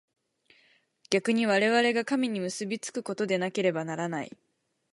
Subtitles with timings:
[1.11, 4.35] 逆に我々が神に結び附くことでなければならない。